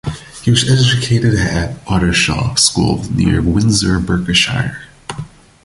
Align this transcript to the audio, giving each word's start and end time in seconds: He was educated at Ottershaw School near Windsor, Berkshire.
He 0.41 0.49
was 0.49 0.67
educated 0.67 1.35
at 1.35 1.75
Ottershaw 1.85 2.57
School 2.57 3.03
near 3.13 3.39
Windsor, 3.39 3.99
Berkshire. 3.99 4.85